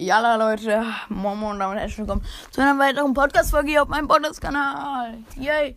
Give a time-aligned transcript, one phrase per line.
[0.00, 5.18] Jalla Leute, Momo und damit herzlich willkommen zu einer weiteren Podcast-Folge hier auf meinem Podcast-Kanal.
[5.34, 5.76] Yay!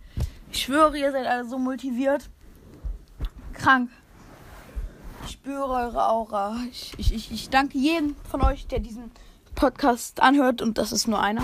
[0.51, 2.29] Ich schwöre, ihr seid alle so motiviert.
[3.54, 3.89] Krank.
[5.26, 6.55] Ich spüre eure Aura.
[6.70, 9.12] Ich, ich, ich, ich danke jedem von euch, der diesen
[9.55, 11.41] Podcast anhört und das ist nur einer.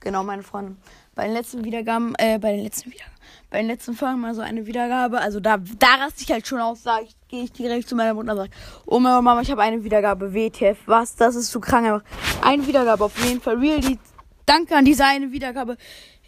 [0.00, 0.76] Genau, meine Freunde.
[1.14, 3.11] Bei den letzten Wiedergaben, äh, bei den letzten Wiedergaben,
[3.52, 5.20] bei den letzten Folgen mal so eine Wiedergabe.
[5.20, 8.14] Also da, da raste ich halt schon aus, sage ich, gehe ich direkt zu meiner
[8.14, 8.50] Mutter und sage,
[8.86, 12.02] oh Mama, ich habe eine Wiedergabe, WTF, was, das ist zu krank einfach.
[12.42, 13.98] Eine Wiedergabe auf jeden Fall, really,
[14.46, 15.76] danke an diese eine Wiedergabe.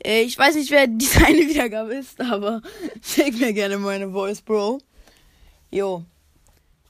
[0.04, 2.60] Äh, ich weiß nicht, wer diese eine Wiedergabe ist, aber
[3.02, 4.80] schick mir gerne meine Voice, Bro.
[5.70, 6.04] Jo.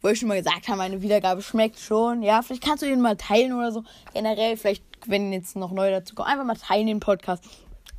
[0.03, 2.25] Wo ich schon mal gesagt habe, meine Wiedergabe schmeckt schon.
[2.25, 3.85] Ja, vielleicht kannst du den mal teilen oder so.
[4.13, 7.45] Generell, vielleicht, wenn jetzt noch neu dazu kommt, einfach mal teilen den Podcast.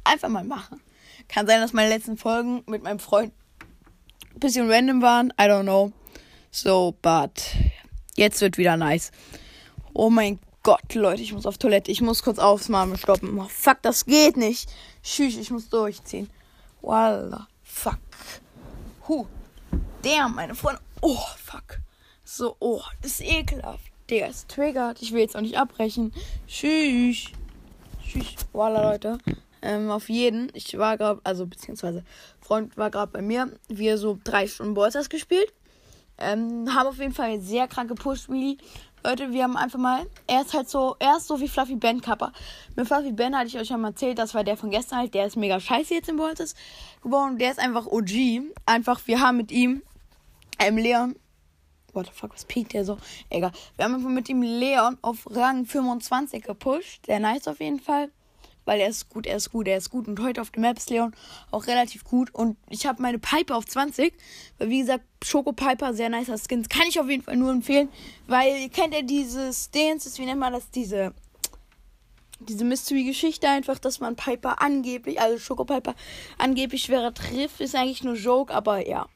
[0.03, 0.81] Einfach mal machen.
[1.27, 3.33] Kann sein, dass meine letzten Folgen mit meinem Freund
[4.33, 5.33] ein bisschen random waren.
[5.39, 5.91] I don't know.
[6.51, 7.43] So, but
[8.15, 9.11] jetzt wird wieder nice.
[9.93, 11.91] Oh mein Gott, Leute, ich muss auf Toilette.
[11.91, 13.39] Ich muss kurz Aufnahme stoppen.
[13.39, 14.67] Oh, fuck, das geht nicht.
[15.03, 16.29] Tschüss, ich muss durchziehen.
[16.81, 17.47] Voila.
[17.63, 17.99] Fuck.
[19.07, 19.27] Huh.
[20.01, 20.81] Damn, meine Freunde.
[21.01, 21.79] Oh, fuck.
[22.23, 23.91] So, oh, das ist ekelhaft.
[24.09, 25.01] Der ist triggert.
[25.01, 26.13] Ich will jetzt auch nicht abbrechen.
[26.47, 27.25] Tschüss.
[28.03, 28.35] Tschüss.
[28.51, 29.19] Voila, Leute.
[29.61, 30.51] Ähm, auf jeden.
[30.53, 32.03] Ich war gerade, also beziehungsweise
[32.39, 33.51] Freund war gerade bei mir.
[33.67, 35.53] Wir so drei Stunden Ballstars gespielt.
[36.17, 38.57] Ähm, haben auf jeden Fall sehr krank gepusht, really.
[39.03, 42.01] Leute, wir haben einfach mal, er ist halt so, er ist so wie Fluffy Ben
[42.01, 42.31] Kappa.
[42.75, 45.13] Mit Fluffy Ben hatte ich euch schon mal erzählt, das war der von gestern halt,
[45.13, 46.55] der ist mega scheiße jetzt im Ballstars
[47.03, 47.37] geworden.
[47.37, 48.41] Der ist einfach OG.
[48.65, 49.83] Einfach, wir haben mit ihm,
[50.57, 51.15] ähm, Leon,
[51.93, 52.97] what the fuck, was piekt der so?
[53.29, 53.51] Egal.
[53.75, 57.05] Wir haben einfach mit ihm Leon auf Rang 25 gepusht.
[57.05, 58.09] Sehr nice auf jeden Fall
[58.65, 60.07] weil er ist gut, er ist gut, er ist gut.
[60.07, 61.13] Und heute auf dem Maps Leon
[61.51, 62.33] auch relativ gut.
[62.33, 64.13] Und ich habe meine Piper auf 20,
[64.57, 66.69] weil wie gesagt, Schoko Piper, sehr nicer Skins.
[66.69, 67.89] Kann ich auf jeden Fall nur empfehlen,
[68.27, 71.13] weil kennt ihr dieses Dance, wie nennt man das, diese
[72.39, 75.95] diese Mystery-Geschichte einfach, dass man Piper angeblich, also Schoko Piper
[76.37, 79.07] angeblich schwerer trifft, ist eigentlich nur Joke, aber ja.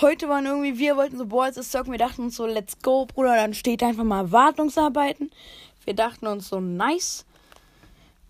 [0.00, 3.36] Heute waren irgendwie, wir wollten so Balls zocken, wir dachten uns so, let's go, Bruder,
[3.36, 5.30] dann steht einfach mal Wartungsarbeiten.
[5.84, 7.24] Wir dachten uns so, nice.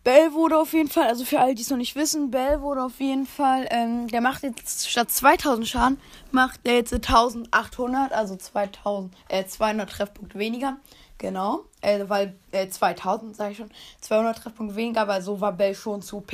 [0.05, 2.83] Bell wurde auf jeden Fall, also für alle, die es noch nicht wissen, Bell wurde
[2.83, 6.01] auf jeden Fall, ähm, der macht jetzt statt 2000 Schaden,
[6.31, 10.77] macht der jetzt 1800, also 2000, äh, 200 Treffpunkte weniger.
[11.19, 15.75] Genau, äh, weil, äh, 2000, sage ich schon, 200 Treffpunkte weniger, weil so war Bell
[15.75, 16.33] schon zu OP.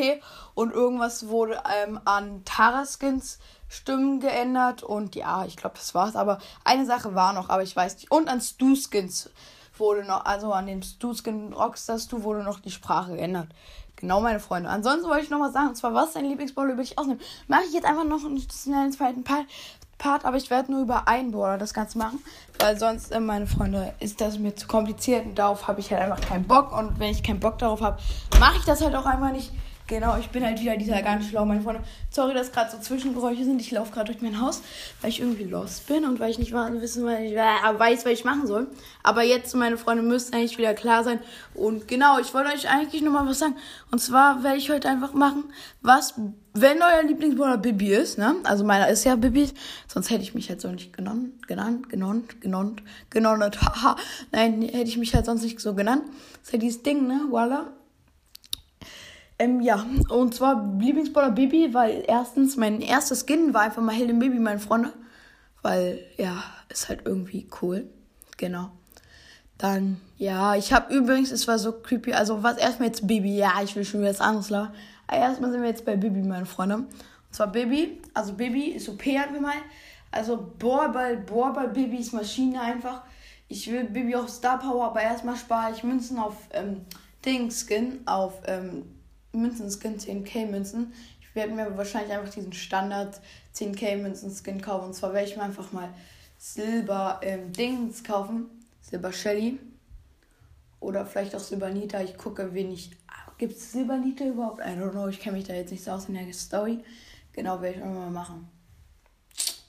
[0.55, 3.39] Und irgendwas wurde ähm, an Tara-Skins
[3.75, 6.17] Stimmen geändert und ja, ich glaube, das war's.
[6.17, 8.11] Aber eine Sache war noch, aber ich weiß nicht.
[8.11, 9.31] Und an Stu-Skins
[9.79, 13.49] wurde noch, also an dem Stu-Skin Rockstar Stu wurde noch die Sprache geändert.
[13.97, 14.69] Genau, meine Freunde.
[14.69, 15.69] Ansonsten wollte ich noch was sagen.
[15.69, 17.23] Und zwar, was dein Lieblingsbrawler, würde ich ausnehmen.
[17.49, 19.47] Mache ich jetzt einfach noch einen schnellen zweiten Part.
[19.97, 22.23] Part, aber ich werde nur über einen Brawler das Ganze machen,
[22.59, 26.03] weil sonst, äh, meine Freunde, ist das mir zu kompliziert und darauf habe ich halt
[26.03, 27.99] einfach keinen Bock und wenn ich keinen Bock darauf habe,
[28.41, 29.53] mache ich das halt auch einfach nicht.
[29.87, 31.83] Genau, ich bin halt wieder dieser ganz schlau, meine Freunde.
[32.09, 33.61] Sorry, dass gerade so Zwischengeräusche sind.
[33.61, 34.63] Ich laufe gerade durch mein Haus,
[35.03, 38.13] weil ich irgendwie lost bin und weil ich nicht wissen, weil ich äh, weiß, was
[38.13, 38.67] ich machen soll.
[39.03, 41.19] Aber jetzt, meine Freunde, müsste eigentlich wieder klar sein.
[41.53, 43.57] Und genau, ich wollte euch eigentlich nochmal was sagen.
[43.91, 45.45] Und zwar werde ich heute einfach machen,
[45.83, 46.15] was,
[46.55, 48.37] wenn euer Lieblingsbrawler Bibi ist, ne?
[48.45, 49.51] Also meiner ist ja Bibi,
[49.87, 53.97] sonst hätte ich mich halt so nicht genannt, genannt, genannt, genannt, genannt, haha.
[54.33, 56.05] Nein, hätte ich mich halt sonst nicht so genannt.
[56.39, 57.21] Das ist ja dieses Ding, ne?
[57.29, 57.67] Voila.
[59.39, 64.19] Ähm, ja, und zwar Lieblingsbrawler Bibi, weil erstens mein erstes Skin war einfach mal Helden
[64.19, 64.93] Baby, mein Freunde.
[65.63, 67.89] Weil, ja, ist halt irgendwie cool.
[68.37, 68.71] Genau.
[69.59, 73.63] Dann, ja, ich habe übrigens, es war so creepy, also was erstmal jetzt Bibi, ja,
[73.63, 74.73] ich will schon wieder was anderes la.
[75.07, 76.77] Aber erstmal sind wir jetzt bei Bibi, meine Freunde.
[76.77, 76.89] Und
[77.31, 79.55] zwar Bibi, also Bibi ist OP, hatten wir mal.
[80.11, 83.03] Also Bohrball, Bohrball, Bibi ist Maschine einfach.
[83.49, 86.83] Ich will Bibi auf Star Power, aber erstmal spare ich Münzen auf ähm,
[87.25, 88.85] Ding Skin, auf ähm,
[89.35, 90.93] Münzen-Skin, 10k Münzen.
[91.21, 93.21] Ich werde mir wahrscheinlich einfach diesen Standard
[93.55, 94.87] 10k Münzen-Skin kaufen.
[94.87, 95.93] Und zwar werde ich mir einfach mal
[96.39, 98.47] Silber ähm, Dings kaufen.
[98.81, 99.59] Silber Shelly.
[100.81, 102.01] Oder vielleicht auch Silber Nita.
[102.03, 102.91] Ich gucke, wen ich.
[103.39, 104.61] Gibt es Silber Nita überhaupt?
[104.61, 105.09] I don't know.
[105.09, 106.79] Ich kenne mich da jetzt nicht so aus in der Story.
[107.33, 108.49] Genau, werde ich mal machen.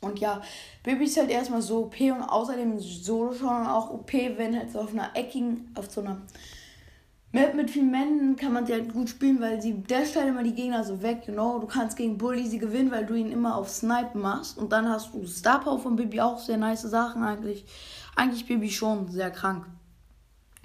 [0.06, 0.42] Und ja,
[0.84, 4.82] Baby ist halt erstmal so OP und außerdem Solo schon auch OP, wenn halt so
[4.82, 6.22] auf einer eckigen, auf so einer
[7.36, 10.42] Map mit vielen Männern kann man sie halt gut spielen, weil sie der stellt immer
[10.42, 11.60] die Gegner so weg, you know.
[11.60, 14.58] Du kannst gegen Bully sie gewinnen, weil du ihn immer auf Snipen machst.
[14.58, 17.66] Und dann hast du Star Power von Bibi auch sehr nice Sachen eigentlich.
[18.16, 19.66] Eigentlich Bibi schon sehr krank.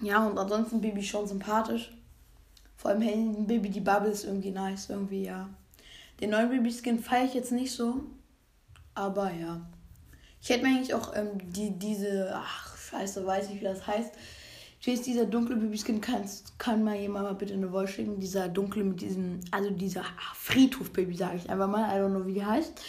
[0.00, 1.92] Ja, und ansonsten Bibi schon sympathisch.
[2.76, 5.50] Vor allem Helden Bibi, die Bubble ist irgendwie nice, irgendwie, ja.
[6.20, 8.04] Den neuen Bibi-Skin feiere ich jetzt nicht so.
[8.94, 9.60] Aber ja.
[10.40, 14.14] Ich hätte mir eigentlich auch ähm, die, diese, ach, scheiße, weiß nicht, wie das heißt
[14.80, 16.24] Tschüss, dieser dunkle Babyskin kann,
[16.56, 18.18] kann mal jemand mal bitte eine Voice schicken.
[18.18, 20.02] Dieser dunkle mit diesem, also dieser
[20.34, 21.94] Friedhof-Baby, sage ich einfach mal.
[21.94, 22.80] I don't know, wie die heißt.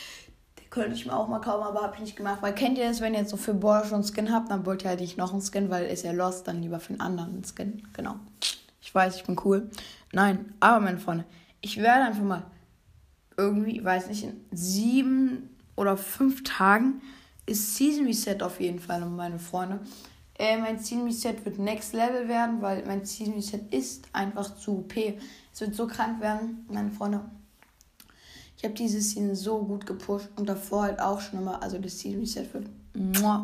[0.58, 2.42] Den könnte ich mir auch mal kaufen, aber habe ich nicht gemacht.
[2.42, 4.66] Weil kennt ihr das, wenn ihr jetzt so für Border schon einen Skin habt, dann
[4.66, 7.02] wollt ihr halt nicht noch einen Skin, weil ist ja lost, dann lieber für einen
[7.02, 7.86] anderen Skin.
[7.92, 8.16] Genau.
[8.82, 9.70] Ich weiß, ich bin cool.
[10.14, 11.26] Nein, aber meine Freunde,
[11.60, 12.44] ich werde einfach mal
[13.36, 17.02] irgendwie, weiß nicht, in sieben oder fünf Tagen
[17.46, 19.80] ist Season Reset auf jeden Fall, meine Freunde.
[20.42, 24.96] Äh, mein Reset wird Next Level werden, weil mein Reset ist einfach zu OP.
[25.54, 27.22] Es wird so krank werden, meine Freunde.
[28.58, 31.62] Ich habe dieses Season so gut gepusht und davor halt auch schon immer.
[31.62, 32.68] Also das Season Reset wird,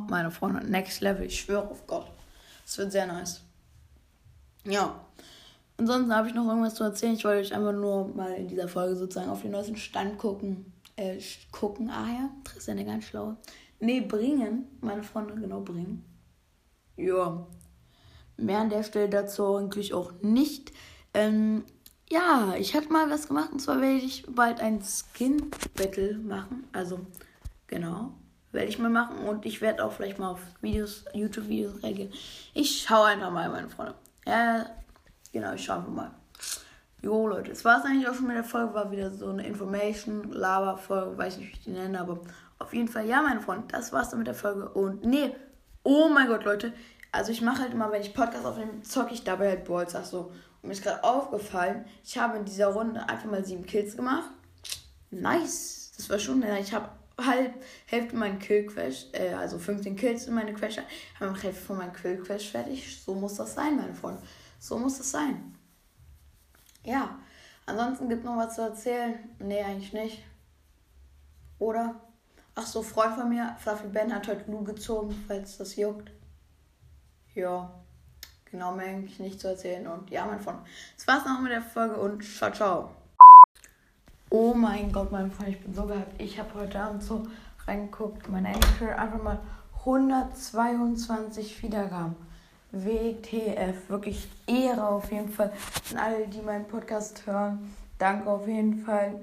[0.10, 1.28] meine Freunde, Next Level.
[1.28, 2.08] Ich schwöre auf Gott.
[2.66, 3.42] Es wird sehr nice.
[4.64, 5.00] Ja.
[5.78, 7.14] Ansonsten habe ich noch irgendwas zu erzählen.
[7.14, 10.74] Ich wollte euch einfach nur mal in dieser Folge sozusagen auf den neuesten Stand gucken.
[10.96, 11.20] Äh,
[11.52, 13.36] gucken, ah ja, Tristan, der ganz schlau.
[13.80, 14.66] Nee, bringen.
[14.82, 16.07] Meine Freunde, genau, bringen
[16.98, 17.46] ja,
[18.38, 20.72] mehr an der Stelle dazu eigentlich auch nicht.
[21.14, 21.64] Ähm,
[22.10, 26.68] ja, ich hatte mal was gemacht und zwar werde ich bald ein Skin-Battle machen.
[26.72, 27.00] Also,
[27.68, 28.14] genau,
[28.52, 32.12] werde ich mal machen und ich werde auch vielleicht mal auf Videos, YouTube-Videos reagieren.
[32.54, 33.96] Ich schaue einfach mal, meine Freunde.
[34.26, 34.68] Ja,
[35.34, 36.12] genau, ich schaue einfach mal.
[37.02, 38.74] Jo, Leute, das war es eigentlich auch schon mit der Folge.
[38.74, 42.22] War wieder so eine Information-Lava-Folge, weiß nicht, wie ich die nenne, aber
[42.60, 44.70] auf jeden Fall, ja, meine Freunde, das war's dann mit der Folge.
[44.70, 45.36] Und nee,
[45.90, 46.74] Oh mein Gott, Leute.
[47.14, 49.94] Also ich mache halt immer, wenn ich Podcast aufnehme, zocke ich dabei halt Balls.
[49.94, 50.34] so.
[50.62, 54.30] Und mir ist gerade aufgefallen, ich habe in dieser Runde einfach mal sieben Kills gemacht.
[55.12, 55.94] Nice.
[55.96, 57.54] Das war schon, ich habe halb
[57.86, 60.82] Hälfte meinen Kill Quest, äh, also 15 Kills in meine Quest,
[61.22, 63.02] habe noch Hälfte von meinem Kill Quest fertig.
[63.02, 64.22] So muss das sein, meine Freunde.
[64.60, 65.56] So muss das sein.
[66.84, 67.18] Ja.
[67.66, 69.20] Ansonsten gibt noch was zu erzählen.
[69.40, 70.22] Nee, eigentlich nicht.
[71.60, 71.96] Oder?
[72.60, 76.10] Ach so, Freund von mir, Fluffy Ben, hat heute Lu gezogen, falls das juckt.
[77.36, 77.72] Ja,
[78.50, 79.86] genau, mehr eigentlich nicht zu erzählen.
[79.86, 80.62] Und ja, mein Freund,
[80.96, 82.90] das war's noch mit der Folge und ciao, ciao.
[84.32, 86.20] Oh mein Gott, mein Freund, ich bin so gehypt.
[86.20, 87.28] Ich habe heute Abend so
[87.68, 89.40] reingeguckt, mein Anchor einfach mal
[89.82, 92.16] 122 Wiedergaben.
[92.72, 95.54] WTF, wirklich Ehre auf jeden Fall
[95.92, 97.72] an alle, die meinen Podcast hören.
[98.00, 99.22] Danke auf jeden Fall.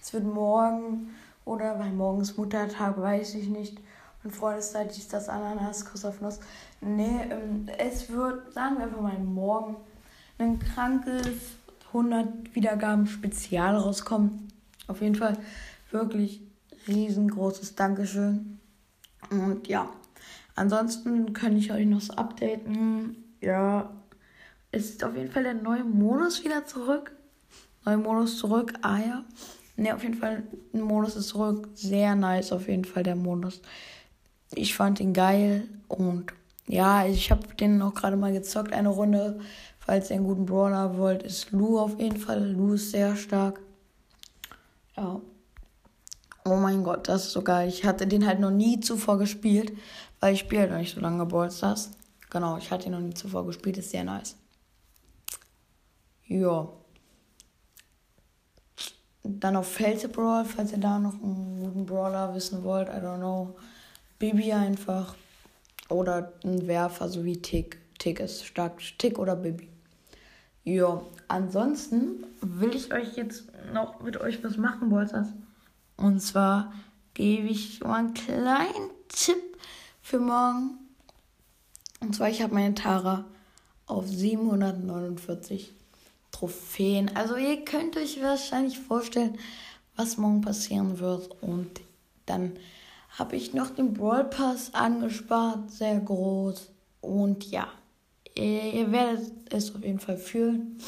[0.00, 1.14] Es wird morgen
[1.44, 3.78] oder weil morgens Muttertag, weiß ich nicht.
[4.24, 6.38] Und Freundeszeit ist das Ananas, Kuss auf Nuss.
[6.80, 9.76] Nee, ähm, es wird, sagen wir einfach mal, morgen
[10.38, 11.56] ein krankes
[11.88, 14.48] 100 Wiedergaben Spezial rauskommen.
[14.86, 15.38] Auf jeden Fall
[15.90, 16.40] wirklich
[16.86, 18.58] riesengroßes Dankeschön.
[19.30, 19.88] Und ja,
[20.54, 23.16] ansonsten kann ich euch noch so updaten.
[23.40, 23.90] Ja,
[24.70, 27.12] es ist auf jeden Fall der neue Modus wieder zurück.
[27.84, 28.72] Neuer Modus zurück.
[28.82, 29.24] Ah ja.
[29.82, 31.68] Ne, auf jeden Fall, der Modus ist zurück.
[31.74, 33.60] Sehr nice, auf jeden Fall, der Modus.
[34.54, 36.32] Ich fand ihn geil und
[36.68, 39.40] ja, ich habe den noch gerade mal gezockt, eine Runde.
[39.80, 42.52] Falls ihr einen guten Brawler wollt, ist Lu auf jeden Fall.
[42.52, 43.60] Lu ist sehr stark.
[44.96, 45.20] Ja.
[46.44, 47.68] Oh mein Gott, das ist so geil.
[47.68, 49.72] Ich hatte den halt noch nie zuvor gespielt,
[50.20, 51.90] weil ich spiele halt noch nicht so lange Ballstars.
[52.30, 54.36] Genau, ich hatte ihn noch nie zuvor gespielt, ist sehr nice.
[56.28, 56.68] Ja.
[59.24, 62.88] Dann auf Felze Brawl, falls ihr da noch einen guten Brawler wissen wollt.
[62.88, 63.56] I don't know.
[64.18, 65.14] Bibi einfach.
[65.88, 67.78] Oder ein Werfer, so wie Tick.
[67.98, 68.80] Tick ist stark.
[68.98, 69.68] Tick oder Bibi.
[70.64, 75.28] Ja, ansonsten will ich euch jetzt noch mit euch was machen, Bolzers.
[75.96, 76.72] Und zwar
[77.14, 79.58] gebe ich mal einen kleinen Tipp
[80.00, 80.78] für morgen.
[82.00, 83.24] Und zwar, ich habe meine Tara
[83.86, 85.72] auf 749
[86.42, 87.10] Trophäen.
[87.14, 89.38] Also ihr könnt euch wahrscheinlich vorstellen,
[89.94, 91.30] was morgen passieren wird.
[91.40, 91.80] Und
[92.26, 92.52] dann
[93.10, 96.70] habe ich noch den Brawl Pass angespart, sehr groß.
[97.00, 97.68] Und ja,
[98.34, 100.78] ihr, ihr, werdet es auf jeden Fall fühlen.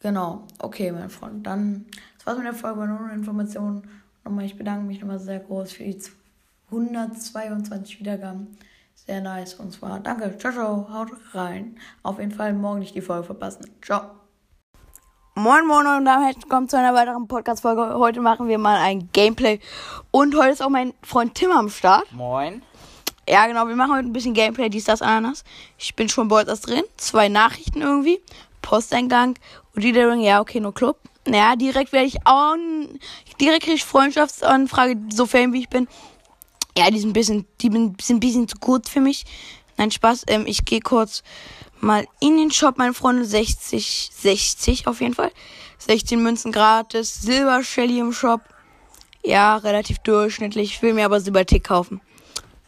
[0.00, 1.46] Genau, okay, mein Freund.
[1.46, 3.82] Dann, das war's mit der Folge, nur eine Information.
[4.24, 6.02] Nochmal, ich bedanke mich nochmal sehr groß für die
[6.70, 8.58] 122 Wiedergaben.
[8.94, 9.54] Sehr nice.
[9.54, 10.36] Und zwar danke.
[10.38, 10.92] Ciao, ciao.
[10.92, 11.76] Haut rein.
[12.02, 13.66] Auf jeden Fall morgen nicht die Folge verpassen.
[13.82, 14.19] Ciao.
[15.42, 17.94] Moin Moin und damit willkommen zu einer weiteren Podcast-Folge.
[17.94, 19.58] Heute machen wir mal ein Gameplay.
[20.10, 22.12] Und heute ist auch mein Freund Tim am Start.
[22.12, 22.62] Moin.
[23.26, 25.44] Ja, genau, wir machen heute ein bisschen Gameplay, dies, das, Ananas.
[25.78, 26.82] Ich bin schon bald erst drin.
[26.98, 28.20] Zwei Nachrichten irgendwie.
[28.60, 29.38] Posteingang.
[29.74, 30.98] Und die Ring, ja, okay, nur Club.
[31.26, 32.56] Naja, direkt werde ich auch.
[33.40, 35.88] Direkt kriege ich Freundschaftsanfrage, so fame wie ich bin.
[36.76, 39.24] Ja, die sind ein bisschen, die sind ein bisschen zu kurz für mich.
[39.78, 40.24] Nein, Spaß.
[40.26, 41.22] Ähm, ich gehe kurz
[41.82, 43.24] mal in den Shop, meine Freunde.
[43.24, 45.30] 60, 60 auf jeden Fall.
[45.78, 47.22] 16 Münzen gratis.
[47.22, 48.42] Silber Shelly im Shop.
[49.22, 50.74] Ja, relativ durchschnittlich.
[50.74, 52.00] Ich will mir aber Silbertick kaufen.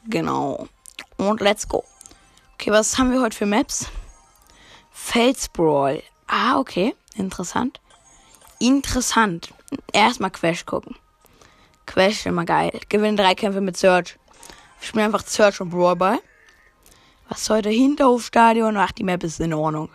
[0.07, 0.69] Genau.
[1.16, 1.85] Und let's go.
[2.54, 3.87] Okay, was haben wir heute für Maps?
[4.90, 6.02] Felsbrawl.
[6.26, 6.95] Ah, okay.
[7.14, 7.81] Interessant.
[8.59, 9.52] Interessant.
[9.92, 10.97] Erstmal Quash gucken.
[11.87, 12.81] Quash immer geil.
[12.88, 14.19] Gewinne drei Kämpfe mit Search.
[14.81, 16.21] Ich spiele einfach Search und Brawl Ball.
[17.32, 18.76] Was heute Hinterhofstadion?
[18.76, 19.88] Ach, die Map ist in Ordnung.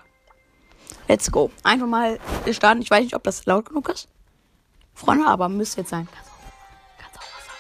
[1.08, 1.52] Let's go.
[1.62, 2.82] Einfach mal starten.
[2.82, 4.08] Ich weiß nicht, ob das laut genug ist.
[4.96, 6.08] Freunde, aber müsste jetzt sein.
[6.12, 7.60] Kannst auch, kannst auch was sagen.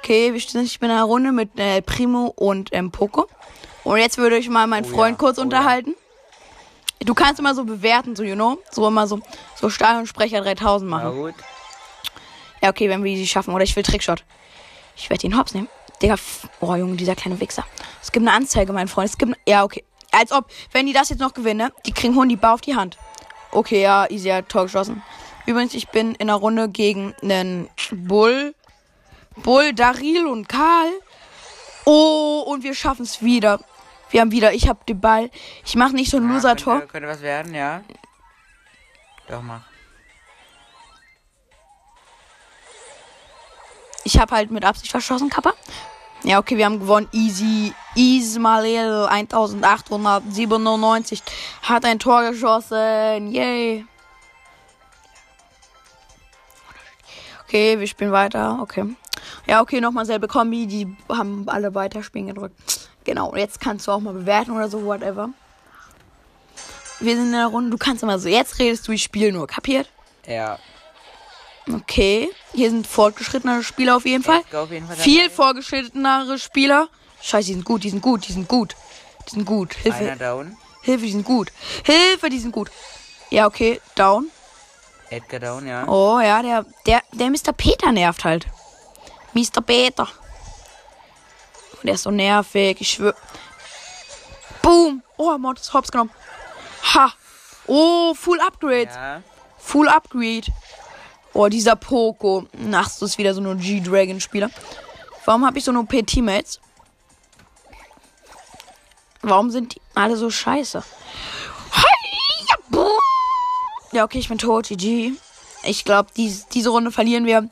[0.00, 3.28] Okay, wir sind ich bin in einer Runde mit äh, Primo und ähm, Poco.
[3.84, 5.44] Und jetzt würde ich mal meinen Oh Freund ja, kurz oh ja.
[5.44, 5.94] unterhalten.
[6.98, 8.58] Du kannst immer so bewerten, so, you know?
[8.72, 9.20] So immer so,
[9.54, 11.16] so Stadionsprecher 3000 Na machen.
[11.16, 11.34] gut.
[12.60, 13.54] Ja, okay, wenn wir sie schaffen.
[13.54, 14.24] Oder ich will Trickshot.
[14.96, 15.68] Ich werde ihn hops nehmen.
[16.02, 16.16] Digga,
[16.60, 17.64] oh Junge, dieser kleine Wichser.
[18.02, 19.08] Es gibt eine Anzeige, mein Freund.
[19.08, 19.84] Es gibt, ja, okay.
[20.12, 22.76] Als ob, wenn die das jetzt noch gewinnen, ne, die kriegen Hundi Bar auf die
[22.76, 22.98] Hand.
[23.50, 25.02] Okay, ja, easy, hat Tor geschossen.
[25.46, 28.54] Übrigens, ich bin in einer Runde gegen einen Bull,
[29.36, 30.90] Bull, Daril und Karl.
[31.84, 33.60] Oh, und wir schaffen es wieder.
[34.10, 35.30] Wir haben wieder, ich habe den Ball.
[35.64, 36.78] Ich mache nicht so ein Ja, Loser-Tor.
[36.78, 37.82] Könnte, könnte was werden, ja.
[39.28, 39.62] Doch, mach.
[44.04, 45.52] Ich habe halt mit Absicht verschossen, Kappa.
[46.22, 47.08] Ja, okay, wir haben gewonnen.
[47.12, 47.74] Easy.
[47.94, 51.22] Ismail 1897
[51.62, 53.30] hat ein Tor geschossen.
[53.30, 53.84] Yay.
[57.46, 58.58] Okay, wir spielen weiter.
[58.60, 58.96] Okay.
[59.46, 60.66] Ja, okay, nochmal selbe Kombi.
[60.66, 62.88] Die haben alle weiterspielen gedrückt.
[63.04, 65.28] Genau, jetzt kannst du auch mal bewerten oder so, whatever.
[67.00, 67.70] Wir sind in der Runde.
[67.70, 69.46] Du kannst immer so, jetzt redest du, ich spiele nur.
[69.46, 69.90] Kapiert?
[70.26, 70.58] Ja.
[71.72, 72.30] Okay.
[72.52, 74.42] Hier sind fortgeschrittenere Spieler auf jeden Fall.
[74.52, 75.34] Auf jeden Fall Viel dabei.
[75.34, 76.88] vorgeschrittenere Spieler.
[77.22, 78.76] Scheiße, die sind gut, die sind gut, die sind gut.
[79.26, 79.74] Die sind gut.
[79.84, 80.56] Einer Hilfe, down.
[80.82, 81.50] Hilfe, die sind gut.
[81.84, 82.70] Hilfe, die sind gut.
[83.30, 84.30] Ja, okay, down.
[85.08, 85.86] Edgar down, ja.
[85.88, 87.52] Oh, ja, der, der, der Mr.
[87.56, 88.46] Peter nervt halt.
[89.32, 89.62] Mr.
[89.64, 90.08] Peter.
[91.82, 93.14] Der ist so nervig, ich schwör.
[94.62, 95.02] Boom.
[95.16, 96.10] Oh, Mord ist hops genommen.
[96.94, 97.12] Ha.
[97.66, 98.88] Oh, Full Upgrade.
[98.94, 99.22] Ja.
[99.58, 100.46] Full Upgrade.
[101.34, 102.46] Oh, dieser Poco.
[102.72, 104.50] Ach, das ist wieder so nur G-Dragon-Spieler.
[105.24, 106.60] Warum habe ich so nur P-Teammates?
[109.22, 110.82] Warum sind die alle so scheiße?
[113.92, 114.68] Ja, okay, ich bin tot.
[114.68, 115.12] GG.
[115.62, 117.48] Ich glaube, dies, diese Runde verlieren wir.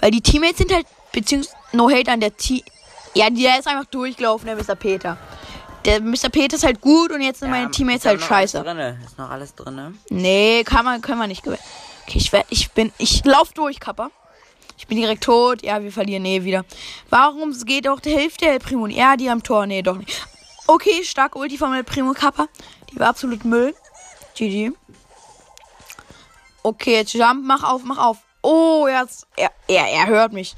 [0.00, 2.62] Weil die Teammates sind halt, beziehungsweise No Hate an der Team.
[3.14, 4.74] Ja, der ist einfach durchgelaufen, der Mr.
[4.74, 5.18] Peter.
[5.84, 6.28] Der Mr.
[6.30, 8.62] Peter ist halt gut und jetzt sind meine Ja, Teammates ist auch halt scheiße.
[8.62, 8.98] Drinne.
[9.04, 9.94] Ist noch alles drinne.
[10.08, 11.62] Nee, kann man, können wir nicht gewinnen.
[12.02, 14.10] Okay, ich werd, ich bin, ich lauf durch, Kappa.
[14.78, 15.62] Ich bin direkt tot.
[15.62, 16.64] Ja, wir verlieren nee wieder.
[17.08, 18.86] Warum geht auch der Hälfte El Primo?
[18.86, 19.66] Ja, die am Tor.
[19.66, 20.26] Nee, doch nicht.
[20.66, 22.48] Okay, stark Ulti von El Primo Kappa.
[22.90, 23.74] Die war absolut Müll.
[24.34, 24.72] GG.
[26.62, 28.18] Okay, jetzt Jump, mach auf, mach auf.
[28.42, 30.54] Oh, jetzt, er, er, er hört mich.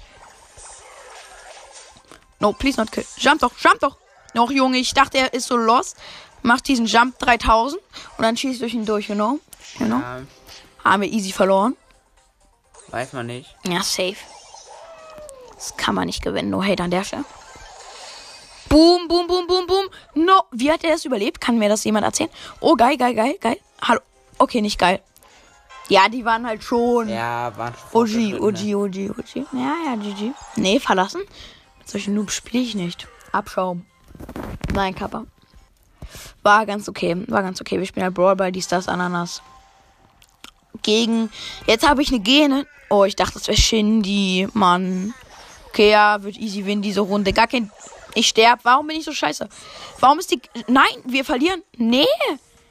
[2.41, 3.05] No, please not kill.
[3.19, 3.97] Jump doch, jump doch.
[4.35, 5.97] Noch, Junge, ich dachte, er ist so lost.
[6.43, 7.81] Macht diesen Jump 3000
[8.19, 9.41] und dann schießt durch ihn durch, you know?
[9.79, 9.99] You know?
[9.99, 10.23] Ja,
[10.85, 11.77] Haben wir easy verloren.
[12.89, 13.57] weiß man nicht.
[13.67, 14.17] Ja, safe.
[15.55, 16.51] Das kann man nicht gewinnen.
[16.51, 17.25] No hate an der Stelle.
[18.69, 19.89] Boom, boom, boom, boom, boom.
[20.15, 20.43] No.
[20.53, 21.41] Wie hat er das überlebt?
[21.41, 22.31] Kann mir das jemand erzählen?
[22.61, 23.59] Oh, geil, geil, geil, geil.
[23.81, 24.01] Hallo.
[24.39, 25.01] Okay, nicht geil.
[25.89, 27.09] Ja, die waren halt schon.
[27.09, 28.43] Ja, waren schon OG.
[28.43, 29.47] OG, OG, OG.
[29.53, 30.33] Ja, ja, GG.
[30.57, 31.23] Nee, verlassen.
[31.79, 33.07] Mit solchen Noobs spiele ich nicht.
[33.33, 33.87] Abschaum.
[34.73, 35.25] Nein, Kappa.
[36.43, 37.17] War ganz okay.
[37.29, 37.79] War ganz okay.
[37.79, 39.43] Wir spielen halt Brawl Ball, dies, das, Ananas.
[40.85, 41.31] Gegen.
[41.67, 42.67] Jetzt habe ich eine Gene.
[42.91, 44.47] Oh, ich dachte, das wäre Shindy.
[44.53, 45.13] Mann.
[45.71, 47.33] Okay, ja, wird easy win diese Runde.
[47.33, 47.73] Gar kein.
[48.15, 48.61] Ich sterb.
[48.63, 49.49] Warum bin ich so scheiße?
[49.99, 50.41] Warum ist die.
[50.69, 51.65] Nein, wir verlieren.
[51.77, 52.07] Nee.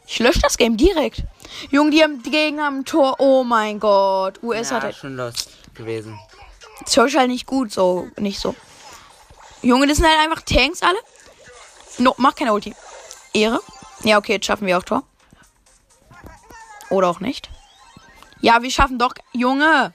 [0.07, 1.23] Ich lösche das Game direkt.
[1.69, 3.15] Junge, die haben die Gegner am Tor.
[3.19, 4.41] Oh mein Gott.
[4.43, 4.95] US ja, hat halt.
[4.95, 5.33] schon los
[5.73, 6.19] gewesen.
[6.85, 8.07] Search halt nicht gut, so.
[8.17, 8.55] Nicht so.
[9.61, 10.97] Junge, das sind halt einfach Tanks alle.
[11.97, 12.75] No, mach keine Ulti.
[13.33, 13.61] Ehre.
[14.03, 15.03] Ja, okay, jetzt schaffen wir auch Tor.
[16.89, 17.49] Oder auch nicht.
[18.43, 19.13] Ja, wir schaffen doch.
[19.31, 19.93] Junge.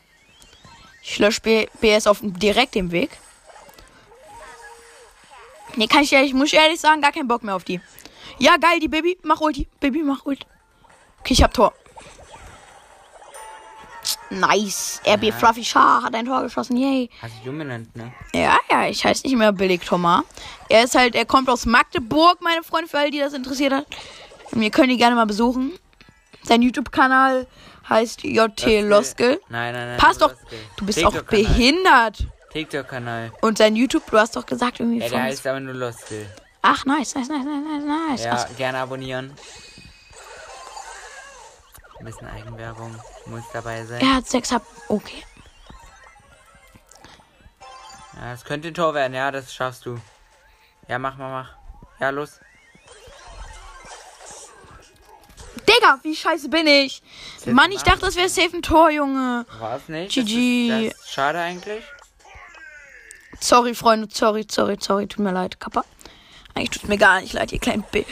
[1.02, 3.10] Ich lösche B BS auf direkt dem Weg.
[5.76, 7.78] Nee, kann ich ehrlich, muss ich ehrlich sagen, gar keinen Bock mehr auf die.
[8.38, 9.18] Ja, geil, die Baby.
[9.22, 9.68] Mach Ulti.
[9.80, 10.46] Baby, mach Ulti.
[11.20, 11.74] Okay, ich hab Tor.
[14.30, 15.02] Nice.
[15.06, 15.32] RB Ja.
[15.32, 16.78] Fluffy Shah hat ein Tor geschossen.
[16.78, 17.10] Yay.
[17.20, 18.14] Hast du Juminant, ne?
[18.32, 20.24] Ja, ja, ich heiße nicht mehr Billig Thomas.
[20.70, 23.86] Er ist halt, er kommt aus Magdeburg, meine Freunde, für alle, die das interessiert hat.
[24.52, 25.72] Und wir können ihn gerne mal besuchen.
[26.42, 27.46] Sein YouTube-Kanal
[27.88, 29.40] heißt JT Loskel.
[29.48, 29.98] Nein, nein, nein.
[29.98, 30.34] Passt nur doch.
[30.76, 32.26] Du bist auch behindert.
[32.52, 33.32] TikTok-Kanal.
[33.40, 36.26] Und sein YouTube, du hast doch gesagt irgendwie Ja, der heißt aber nur Loskel.
[36.62, 38.24] Ach, nice, nice, nice, nice, nice, nice.
[38.24, 39.32] Ja, gerne abonnieren.
[41.98, 42.94] Ein bisschen Eigenwerbung
[43.26, 44.00] muss dabei sein.
[44.00, 44.62] er hat sechs Hab.
[44.88, 45.24] Okay.
[48.14, 50.00] Ja, das könnte ein Tor werden, ja, das schaffst du.
[50.88, 51.52] Ja, mach mal, mach.
[52.00, 52.40] Ja, los.
[55.66, 57.02] Digga, wie scheiße bin ich?
[57.46, 59.46] Mann, ich dachte, das wäre safe ein Tor, Junge.
[59.58, 60.14] War es nicht?
[60.14, 60.68] GG.
[60.68, 61.84] Das ist, das ist schade eigentlich.
[63.40, 65.84] Sorry, Freunde, sorry, sorry, sorry, tut mir leid, Kappa.
[66.54, 68.04] Eigentlich tut mir gar nicht leid, ihr kleinen B.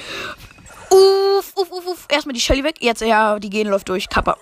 [0.91, 2.07] Uff, uff, uff, uff.
[2.09, 2.77] Erstmal die Shelly weg.
[2.81, 4.37] Jetzt, ja, die gehen läuft durch, Kappa.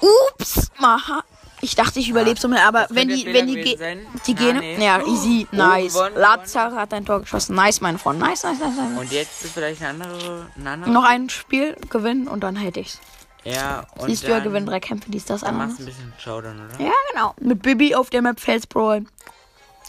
[0.00, 1.24] Ups, maha.
[1.66, 4.06] Ich dachte, ich überlebe so mehr, aber das wenn die, wenn die, ge sein.
[4.24, 4.84] die Ah, gehen, nee.
[4.84, 5.94] ja, easy, Oh, nice.
[5.94, 7.56] gewonnen, Lazar hat ein Tor geschossen.
[7.56, 8.20] Nice, mein Freund.
[8.20, 8.98] Nice, nice, nice, nice.
[9.00, 10.46] Und jetzt ist vielleicht eine andere.
[10.56, 13.00] Ein anderes Noch ein Spiel gewinnen und dann hätte ich's.
[13.42, 15.70] Ja, und Siehst du ja, gewinnen drei Kämpfe, dies, das, Dann anderes.
[15.70, 16.84] machst ein bisschen Showdown, oder?
[16.84, 17.34] Ja, genau.
[17.40, 19.00] Mit Bibi auf der Map Felsbräu.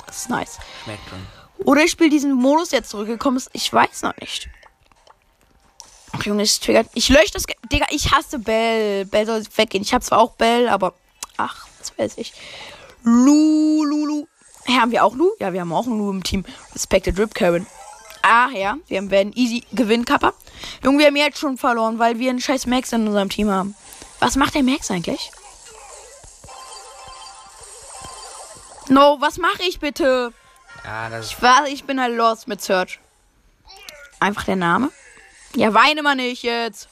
[0.07, 0.57] Das ist nice.
[0.84, 1.19] Schmeckt schon.
[1.65, 3.50] Oder ich spiele diesen Modus, der zurückgekommen ist.
[3.53, 4.50] Ich weiß noch nicht.
[6.12, 6.88] Ach, Junge, es triggert.
[6.96, 7.43] Ich lösche das.
[7.72, 9.05] Digga, ich hasse Bell.
[9.05, 9.84] Bell soll weggehen.
[9.84, 10.93] Ich habe zwar auch Bell, aber.
[11.38, 12.34] Ach, das weiß ich.
[13.03, 14.27] Lu, Lu, Lu.
[14.65, 15.32] Hä, haben wir auch Lu?
[15.39, 16.44] Ja, wir haben auch einen Lu im Team.
[16.74, 17.65] Respected Rip Karen.
[18.22, 18.75] Ah, ja.
[18.88, 20.34] Wir werden easy gewinnen, Kappa.
[20.84, 23.75] Junge, wir haben jetzt schon verloren, weil wir einen scheiß Max in unserem Team haben.
[24.20, 25.32] Was macht der Max eigentlich?
[28.89, 30.34] No, was mache ich bitte?
[30.84, 31.27] Ja, das.
[31.32, 33.00] Ich war, ich bin halt lost mit Search.
[34.20, 34.91] Einfach der Name.
[35.56, 36.89] Ja, weine mal nicht jetzt.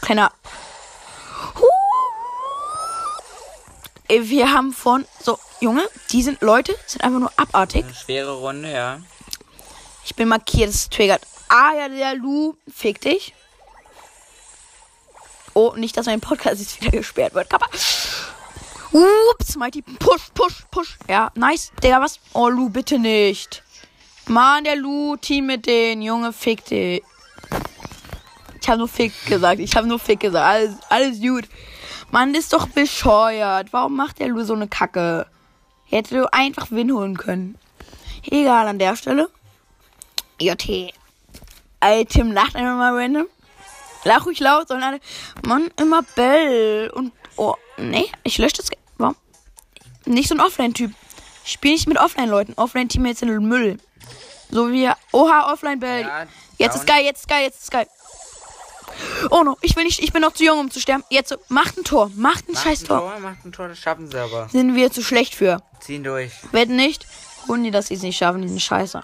[0.00, 0.32] Kleiner.
[1.54, 1.75] Huh.
[4.08, 5.04] Ey, Wir haben von.
[5.20, 5.82] So, Junge,
[6.12, 7.84] die sind Leute, sind einfach nur abartig.
[7.84, 9.00] Eine schwere Runde, ja.
[10.04, 11.22] Ich bin markiert, es triggert.
[11.48, 13.34] Ah, ja, der Lu, fick dich.
[15.54, 17.48] Oh, nicht, dass mein Podcast jetzt wieder gesperrt wird.
[17.50, 17.66] Kappa.
[18.92, 19.82] Ups, Mighty.
[19.82, 20.98] Push, push, push.
[21.08, 21.72] Ja, nice.
[21.82, 22.20] Digga, was?
[22.32, 23.62] Oh, Lu, bitte nicht.
[24.26, 26.02] Mann, der Lu, Team mit den.
[26.02, 27.02] Junge, fick dich.
[28.60, 29.60] Ich habe nur Fick gesagt.
[29.60, 30.44] Ich habe nur Fick gesagt.
[30.44, 31.44] Alles, alles gut.
[32.10, 33.72] Mann, ist doch bescheuert.
[33.72, 35.26] Warum macht der Lu so eine Kacke?
[35.84, 37.58] Hätte du einfach Win holen können.
[38.24, 39.28] Egal an der Stelle.
[40.40, 40.92] JT.
[42.08, 43.26] Tim lacht einfach mal random.
[44.04, 45.00] Lach ruhig laut, sondern alle.
[45.46, 46.90] Mann, immer Bell.
[46.94, 47.12] Und.
[47.36, 48.70] Oh, nee, ich lösche das.
[48.98, 49.16] Warum?
[50.04, 50.92] Nicht so ein Offline-Typ.
[51.44, 52.54] Ich spiele nicht mit Offline-Leuten.
[52.56, 53.78] Offline-Teammates sind Müll.
[54.50, 54.90] So wie.
[55.12, 56.02] Oha, Offline-Bell.
[56.02, 56.26] Ja,
[56.58, 56.80] jetzt down.
[56.80, 57.86] ist geil, jetzt ist geil, jetzt ist geil.
[59.30, 61.04] Oh no, ich will nicht, ich bin noch zu jung, um zu sterben.
[61.10, 63.00] Jetzt, macht ein Tor, macht ein Macht scheiß ein Tor.
[63.00, 64.48] Tor, macht ein Tor, das schaffen sie aber.
[64.48, 65.62] Sind wir zu schlecht für.
[65.80, 66.32] Ziehen durch.
[66.52, 67.06] Wetten nicht?
[67.48, 69.02] Holen die, dass sie es nicht schaffen, die sind scheiße.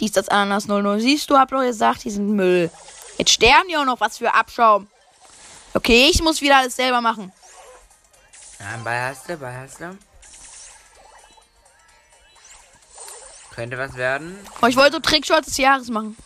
[0.00, 1.00] Dies, das Ananas 00.
[1.00, 2.70] Siehst du, hab doch gesagt, die sind Müll.
[3.18, 4.88] Jetzt sterben die auch noch, was für Abschaum.
[5.74, 7.32] Okay, ich muss wieder alles selber machen.
[8.58, 9.96] Ja, einen Ball hast du, Ball hast du.
[13.54, 14.38] Könnte was werden.
[14.62, 16.16] Oh, ich wollte so Trickshots des Jahres machen.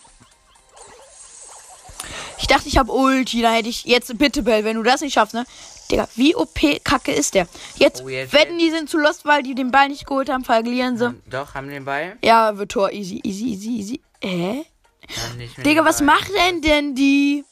[2.38, 5.14] Ich dachte, ich habe Ulti, da hätte ich jetzt bitte Bell, wenn du das nicht
[5.14, 5.44] schaffst, ne?
[5.90, 7.48] Digga, wie OP Kacke ist der?
[7.76, 10.44] Jetzt, Oh, jetzt- wetten, die sind zu lost, weil die den Ball nicht geholt haben,
[10.44, 11.14] verlieren sie.
[11.30, 12.16] Doch, haben den Ball.
[12.22, 14.00] Ja, wird Tor easy, easy, easy, easy.
[14.22, 14.64] Hä?
[15.36, 17.44] Mehr Digga, was denn denn die?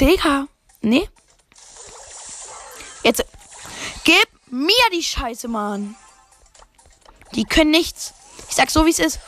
[0.00, 0.46] Digga.
[0.82, 1.08] Nee.
[3.02, 3.24] Jetzt.
[4.04, 5.96] Gib mir die Scheiße, Mann.
[7.34, 8.12] Die können nichts.
[8.52, 9.18] Ich sag so, wie es ist.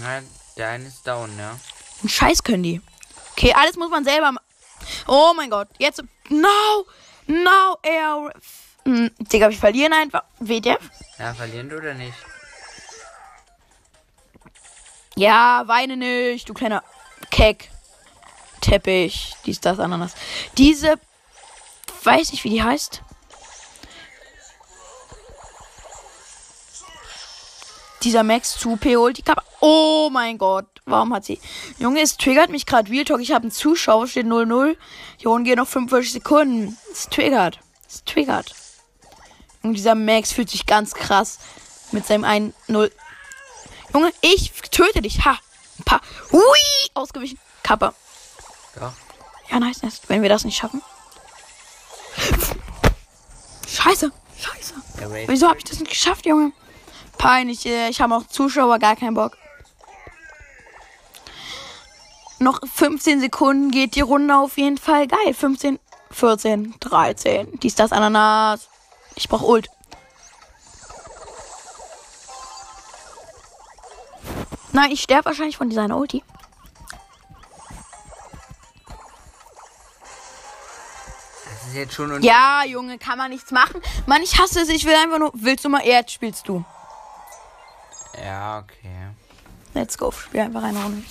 [0.00, 0.20] Na,
[0.56, 1.56] der eine ist down, ja.
[2.00, 2.80] Einen Scheiß können die.
[3.36, 4.44] Okay, alles muss man selber machen.
[5.06, 5.68] Oh mein Gott.
[5.78, 6.02] Jetzt.
[6.28, 6.48] No.
[7.28, 8.32] No, air.
[8.84, 10.24] Hm, Digga, wir verlieren einfach.
[10.40, 10.80] WTF?
[11.20, 12.16] Ja, verlieren du oder nicht?
[15.14, 16.82] Ja, weine nicht, du kleiner
[17.30, 17.70] Keck.
[18.60, 20.14] Teppich, dies, das, Ananas.
[20.58, 20.98] Diese,
[22.02, 23.02] weiß nicht, wie die heißt.
[28.02, 29.42] Dieser Max zu holt die Kappe.
[29.60, 31.38] Oh mein Gott, warum hat sie.
[31.78, 33.20] Junge, es triggert mich gerade Real Talk.
[33.20, 34.76] Ich habe einen Zuschauer, steht 0-0.
[35.18, 36.78] Hier unten gehen noch 45 Sekunden.
[36.90, 37.60] Es triggert.
[37.86, 38.54] Es triggert.
[39.62, 41.38] Und dieser Max fühlt sich ganz krass
[41.92, 42.90] mit seinem 1-0.
[43.92, 45.24] Junge, ich töte dich.
[45.24, 45.38] Ha.
[45.84, 46.00] Paar.
[46.32, 46.40] Hui.
[46.94, 47.38] Ausgewichen.
[47.62, 47.94] Kappa.
[48.76, 48.92] Doch.
[49.50, 50.00] Ja, nice, nice.
[50.08, 50.80] Wenn wir das nicht schaffen.
[53.68, 54.10] Scheiße.
[54.38, 54.74] Scheiße.
[55.26, 56.52] Wieso habe ich das nicht geschafft, Junge?
[57.20, 57.66] Peinlich.
[57.66, 59.36] äh, Ich habe auch Zuschauer, gar keinen Bock.
[62.38, 65.06] Noch 15 Sekunden geht die Runde auf jeden Fall.
[65.06, 65.34] Geil.
[65.34, 65.78] 15,
[66.10, 67.60] 14, 13.
[67.60, 68.68] Dies, das, Ananas.
[69.16, 69.68] Ich brauch Ult.
[74.72, 76.22] Nein, ich sterbe wahrscheinlich von dieser Ulti.
[81.44, 82.22] Das ist jetzt schon.
[82.22, 83.82] Ja, Junge, kann man nichts machen.
[84.06, 84.70] Mann, ich hasse es.
[84.70, 85.32] Ich will einfach nur.
[85.34, 86.64] Willst du mal Erd spielst du?
[88.22, 89.08] Ja, okay.
[89.74, 90.10] Let's go.
[90.10, 91.02] Spiel einfach eine Runde.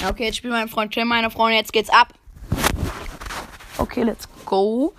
[0.00, 1.58] Ja, okay, jetzt spielt mein Freund Tim, meine Freundin.
[1.58, 2.08] Jetzt geht's ab.
[3.78, 4.94] Okay, let's go.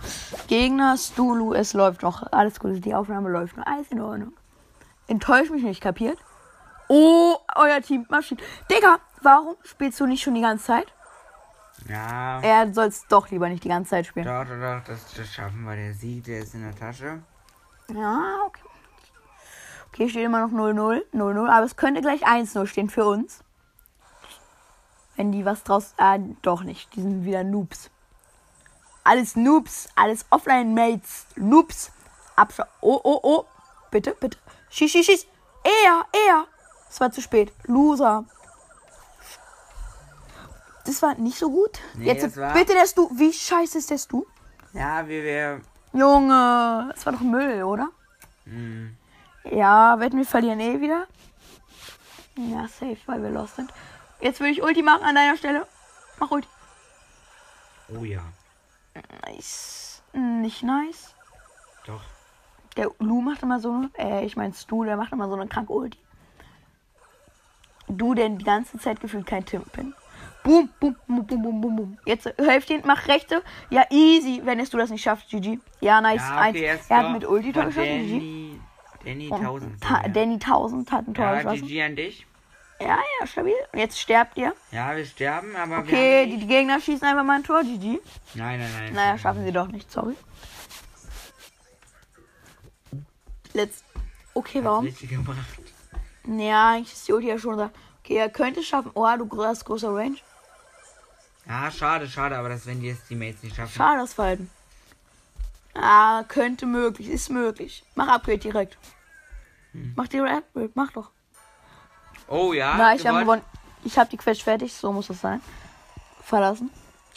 [0.47, 2.31] Gegner, Stulu, es läuft noch.
[2.31, 3.65] Alles gut, die Aufnahme läuft noch.
[3.65, 4.33] Alles in Ordnung.
[5.07, 6.17] Enttäuscht mich nicht, kapiert?
[6.87, 8.41] Oh, euer Team Maschine.
[8.69, 10.87] Digga, warum spielst du nicht schon die ganze Zeit?
[11.89, 12.39] Ja.
[12.41, 14.25] Er soll es doch lieber nicht die ganze Zeit spielen.
[14.25, 15.75] Doch, doch, doch, das, das schaffen wir.
[15.75, 17.21] Der Sieg, der ist in der Tasche.
[17.93, 18.61] Ja, okay.
[19.93, 23.43] Okay, steht immer noch 0-0, 0-0, aber es könnte gleich 1-0 stehen für uns.
[25.15, 25.93] Wenn die was draus.
[25.97, 26.95] Ah, doch nicht.
[26.95, 27.91] Die sind wieder Noobs.
[29.03, 31.27] Alles Noobs, alles Offline-Mates.
[31.35, 31.91] Noobs.
[32.35, 32.63] Abschau.
[32.81, 33.45] Oh, oh, oh.
[33.91, 34.39] Bitte, bitte.
[34.71, 35.27] Schieß, schieß, schieß.
[35.63, 36.45] Er, er.
[36.89, 37.53] Es war zu spät.
[37.65, 38.25] Loser.
[40.85, 41.79] Das war nicht so gut.
[41.93, 43.09] Nee, Jetzt war- bitte der Stu.
[43.13, 44.25] Wie scheiße ist der Stu?
[44.73, 45.61] Ja, wir, wir.
[45.93, 47.89] Junge, das war doch Müll, oder?
[48.45, 48.97] Hm.
[49.43, 51.07] Ja, wetten wir verlieren eh wieder.
[52.37, 53.71] Ja, safe, weil wir lost sind.
[54.21, 55.67] Jetzt würde ich Ulti machen an deiner Stelle.
[56.19, 56.47] Mach Ulti.
[57.89, 58.21] Oh ja.
[59.25, 60.01] Nice.
[60.13, 61.13] Nicht nice.
[61.85, 62.01] Doch.
[62.77, 65.47] Der Lu macht immer so eine, äh, ich mein Stu, der macht immer so eine
[65.47, 65.99] kranke Ulti.
[67.87, 69.93] Du, der die ganze Zeit gefühlt kein Tim bin.
[70.43, 71.97] Boom, boom, boom, boom, boom, boom, boom.
[72.05, 73.43] Jetzt Hälfte, mach rechte.
[73.69, 75.59] Ja, easy, wenn es du das nicht schaffst, GG.
[75.79, 76.21] Ja, nice.
[76.21, 76.57] Ja, eins.
[76.57, 78.42] okay, jetzt er hat mit Ulti Tor von geschossen, GG.
[79.05, 79.81] Danny, Und 1000.
[79.81, 80.07] Ta ja.
[80.09, 81.67] Danny 1000 hat ein Tor Ja, geschossen.
[81.67, 82.25] GG an dich.
[82.79, 83.53] Ja, ja, stabil.
[83.71, 84.53] Und jetzt sterbt ihr.
[84.71, 87.99] Ja, wir sterben, aber wir Okay, die, die Gegner schießen einfach mal ein Tor, GG.
[88.33, 88.93] Nein, nein, nein.
[88.93, 90.15] Naja, schaffen sie doch nicht, sorry.
[93.53, 93.83] Let's.
[94.33, 94.85] Okay, Hat's warum?
[94.85, 95.37] richtig gemacht.
[96.27, 97.69] Ja, eigentlich ist die Ulti ja schon da.
[98.03, 98.91] Okay, er könnte es schaffen.
[98.95, 100.17] Oh, du hast großer Range.
[101.47, 103.73] Ja, schade, schade, aber das werden die jetzt die Mates nicht schaffen.
[103.73, 104.49] Schade, das Verhalten.
[105.75, 107.83] Ah, könnte möglich, ist möglich.
[107.95, 108.77] Mach Upgrade direkt.
[109.95, 111.09] Mach direkt Upgrade, mach doch.
[112.27, 112.75] Oh ja.
[112.77, 113.41] Na, ich habe gewonnen.
[113.83, 115.41] Ich habe die Quest fertig, so muss es sein.
[116.23, 116.69] Verlassen.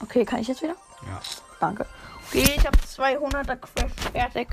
[0.03, 0.75] Okay, kann ich jetzt wieder?
[1.07, 1.21] Ja.
[1.61, 1.87] Danke.
[2.29, 4.49] Okay, ich habe 200er Quest fertig.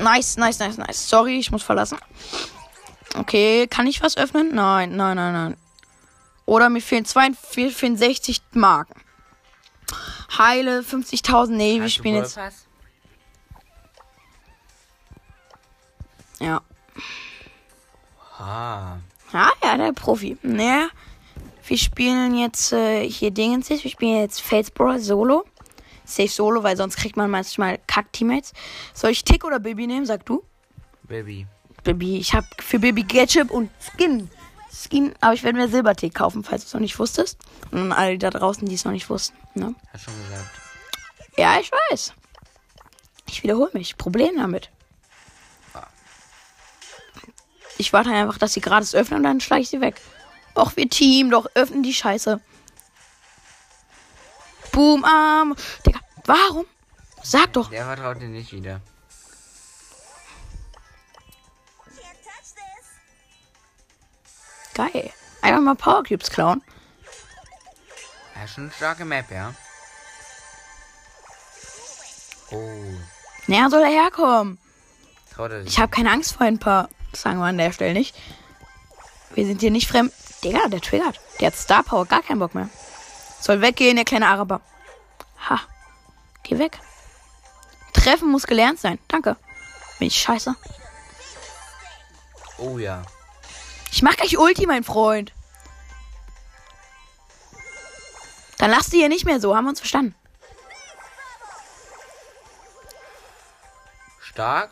[0.00, 1.08] Nice, nice, nice, nice.
[1.08, 1.98] Sorry, ich muss verlassen.
[3.16, 4.54] Okay, kann ich was öffnen?
[4.54, 5.56] Nein, nein, nein, nein.
[6.46, 8.94] Oder mir fehlen, zwei, mir fehlen 60 Marken.
[10.38, 11.48] Heile 50.000.
[11.50, 12.36] Nee, wir spielen jetzt.
[12.36, 12.66] Pass?
[16.40, 16.62] Ja.
[18.38, 18.96] Ah.
[19.32, 20.36] Ja, ja, der Profi.
[20.42, 20.88] Naja,
[21.66, 23.68] wir spielen jetzt äh, hier Dingens.
[23.70, 25.44] Wir spielen jetzt Fatesboro Solo.
[26.04, 28.52] Safe Solo, weil sonst kriegt man manchmal Kack-Teammates.
[28.94, 30.06] Soll ich Tick oder Baby nehmen?
[30.06, 30.42] Sag du.
[31.04, 31.46] Baby.
[31.84, 34.28] Baby, ich habe für Baby Ketchup und Skin.
[34.72, 37.38] Skin, aber ich werde mir Silbertee kaufen, falls du es noch nicht wusstest.
[37.70, 39.36] Und alle da draußen, die es noch nicht wussten.
[39.54, 39.74] Ne?
[39.92, 40.50] Hast schon gesagt.
[41.36, 42.14] Ja, ich weiß.
[43.28, 43.96] Ich wiederhole mich.
[43.96, 44.70] Problem damit.
[47.80, 50.02] Ich warte einfach, dass sie gerade es öffnen und dann schlage ich sie weg.
[50.54, 52.38] Och, wir Team, doch öffnen die Scheiße.
[54.70, 55.56] Boom, Arm.
[55.86, 56.66] Digga, warum?
[57.22, 57.70] Sag doch.
[57.70, 58.82] Der vertraut dir nicht wieder.
[64.74, 65.10] Geil.
[65.40, 66.62] Einfach mal Power Cubes klauen.
[68.36, 69.54] Ja, schon eine starke Map, ja.
[72.50, 72.58] Oh.
[73.46, 74.58] Naja, soll er herkommen.
[75.38, 75.62] Er.
[75.62, 76.90] Ich habe keine Angst vor ein paar.
[77.10, 78.14] Das sagen wir an der Stelle nicht.
[79.34, 80.12] Wir sind hier nicht fremd.
[80.42, 81.20] Digga, der triggert.
[81.38, 82.68] Der hat Star Power, gar keinen Bock mehr.
[83.40, 84.60] Soll weggehen, der kleine Araber.
[85.48, 85.60] Ha.
[86.42, 86.78] Geh weg.
[87.92, 88.98] Treffen muss gelernt sein.
[89.08, 89.36] Danke.
[89.98, 90.54] Bin ich scheiße.
[92.58, 93.02] Oh ja.
[93.92, 95.32] Ich mach gleich Ulti, mein Freund.
[98.58, 99.56] Dann lass die hier nicht mehr so.
[99.56, 100.14] Haben wir uns verstanden?
[104.20, 104.70] Stark.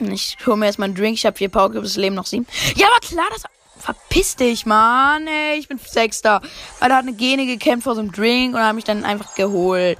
[0.00, 1.16] Ich hol mir erstmal einen Drink.
[1.16, 2.46] Ich habe vier Power Cubes, das Leben noch sieben.
[2.74, 3.44] Ja, aber klar, das.
[3.78, 5.26] Verpiss dich, Mann.
[5.28, 6.42] Ey, ich bin Sechster.
[6.80, 9.34] Weil da hat eine Gene gekämpft vor so einem Drink und hat mich dann einfach
[9.34, 9.98] geholt.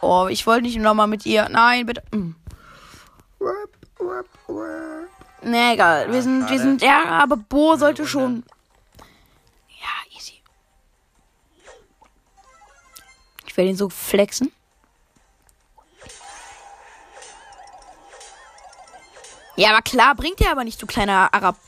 [0.00, 1.48] Oh, ich wollte nicht nochmal mit ihr.
[1.48, 2.02] Nein, bitte.
[2.12, 2.34] Mm.
[5.42, 6.12] Nee, egal.
[6.12, 8.44] Wir sind, wir sind, ja, aber Bo sollte schon.
[9.68, 10.42] Ja, easy.
[13.46, 14.52] Ich werde ihn so flexen.
[19.60, 21.58] Ja, aber klar, bringt er aber nicht, du kleiner Arab.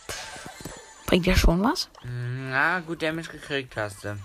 [1.04, 1.90] Bringt er schon was?
[2.02, 4.18] Na, gut Damage gekriegt hast du.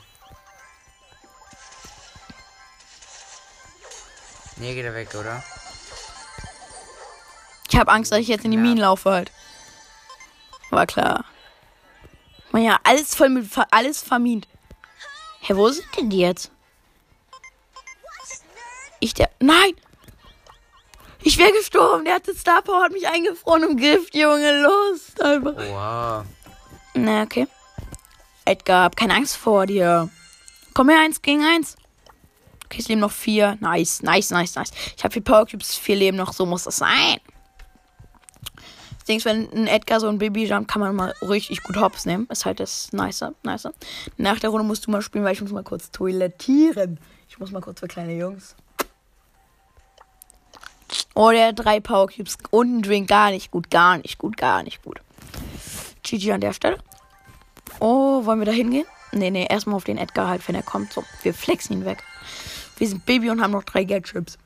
[4.56, 5.44] Nee, geht er weg, oder?
[7.70, 8.64] Ich habe Angst, dass ich jetzt in die Ja.
[8.64, 9.34] Minen laufe halt.
[10.70, 11.26] War klar.
[12.52, 14.48] Man ja, alles voll mit, alles vermint.
[15.42, 16.52] Hä, wo sind denn die jetzt?
[19.02, 19.74] Ich der, nein!
[21.24, 25.20] Ich wäre gestorben, der hatte Star Power, hat mich eingefroren im Griff, Junge, los!
[25.20, 25.56] Einfach.
[25.56, 26.26] Wow.
[26.94, 27.48] Na, okay.
[28.46, 30.10] Edgar, hab keine Angst vor dir.
[30.74, 31.76] Komm her, eins gegen eins.
[32.66, 33.58] Okay, es leben noch vier.
[33.62, 34.72] Nice, nice, nice, nice.
[34.96, 37.18] Ich habe vier Power Cubes, vier Leben noch, so muss das sein.
[39.08, 42.28] Dings, wenn ein Edgar so ein Baby jumpt, kann man mal richtig gut Hops nehmen.
[42.30, 43.24] Ist halt das Nice.
[43.44, 43.70] nice.
[44.18, 47.00] Nach der Runde musst du mal spielen, weil ich muss mal kurz toilettieren.
[47.30, 48.56] Ich muss mal kurz für kleine Jungs.
[51.14, 53.10] Oh, der hat drei Power Cubes und ein Drink.
[53.10, 55.02] Gar nicht gut, gar nicht gut, gar nicht gut.
[56.04, 56.78] GG an der Stelle.
[57.80, 58.86] Oh, wollen wir da hingehen?
[59.12, 60.94] Nee, nee, erstmal auf den Edgar halt, wenn er kommt.
[60.94, 62.04] So, wir flexen ihn weg.
[62.78, 64.38] Wir sind Baby und haben noch drei Gadgets.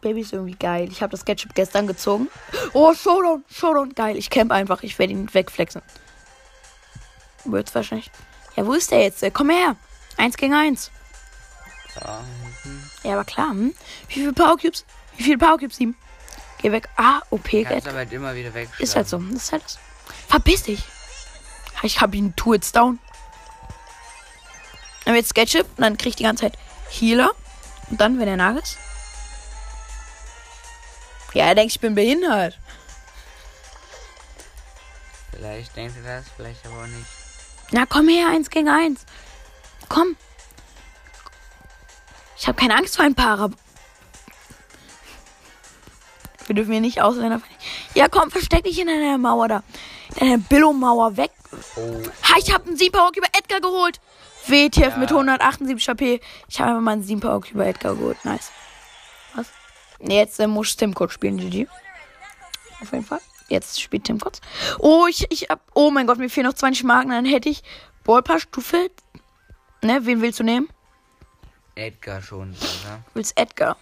[0.00, 0.88] Baby ist irgendwie geil.
[0.90, 2.28] Ich habe das Gadget gestern gezogen.
[2.72, 4.16] Oh, Showdown, Showdown, geil.
[4.16, 4.82] Ich camp einfach.
[4.82, 5.82] Ich werde ihn wegflexen.
[7.44, 8.10] Wird's wahrscheinlich.
[8.56, 9.24] Ja, wo ist der jetzt?
[9.32, 9.76] Komm her.
[10.16, 10.90] Eins gegen eins.
[13.02, 13.50] Ja, aber klar.
[13.50, 13.74] Hm?
[14.08, 14.84] Wie viele Power Cubes?
[15.16, 15.76] Wie viele Power Cubes?
[15.76, 15.96] Sieben.
[16.58, 16.88] Geh weg.
[16.96, 17.48] Ah, OP.
[17.64, 18.68] Kannst aber halt immer wieder weg.
[18.78, 19.18] Ist halt so.
[19.18, 19.78] Das ist halt das.
[20.28, 20.82] Verpiss dich.
[21.82, 22.98] Ich hab ihn two it's down.
[25.04, 26.58] Dann wird Sketchup und dann krieg ich die ganze Zeit
[26.90, 27.30] Healer.
[27.90, 28.78] Und dann, wenn er nach ist.
[31.34, 32.58] Ja, er denkt, ich bin behindert.
[35.30, 37.06] Vielleicht denkt er das, vielleicht aber auch nicht.
[37.70, 39.04] Na, komm her, eins gegen eins.
[39.88, 40.16] Komm.
[42.38, 43.50] Ich habe keine Angst vor einem Para.
[46.46, 47.42] Wir dürfen hier nicht ausrennen.
[47.94, 49.62] Ja, komm, versteck dich in einer Mauer da.
[50.16, 51.30] In einer Billo-Mauer weg.
[51.76, 54.00] Oh, Ha, ich habe einen 7 Power über Edgar geholt.
[54.46, 54.96] WTF Ja.
[54.96, 56.20] mit 178 HP.
[56.48, 58.24] Ich habe einfach mal einen 7 Power über Edgar geholt.
[58.24, 58.52] Nice.
[59.34, 59.46] Was?
[59.98, 61.66] Nee, Jetzt äh, muss Tim kurz spielen, GG.
[62.80, 63.20] Auf jeden Fall.
[63.48, 64.40] Jetzt spielt Tim kurz.
[64.78, 65.60] Oh, ich, ich hab.
[65.74, 67.10] Oh mein Gott, mir fehlen noch 20 Marken.
[67.10, 67.62] Dann hätte ich
[68.04, 68.90] Ballpass Stufe.
[69.82, 70.68] Ne, wen willst du nehmen?
[71.74, 72.96] Edgar schon, oder?
[73.08, 73.76] Du willst Edgar.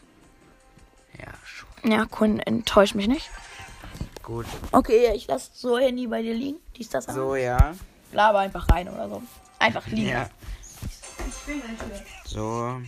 [1.18, 1.63] Ja, schon.
[1.84, 3.30] Ja, Kun, enttäuscht mich nicht.
[4.22, 4.46] Gut.
[4.72, 6.58] Okay, ich lasse so Handy bei dir liegen.
[6.76, 7.12] Dies, das, so.
[7.12, 7.74] So, ja.
[8.10, 9.22] Laber einfach rein oder so.
[9.58, 10.08] Einfach liegen.
[10.08, 10.30] Ja.
[11.28, 12.02] Ich bin gleich wieder.
[12.24, 12.80] So.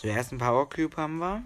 [0.00, 1.42] Zuerst ein Power Cube haben wir.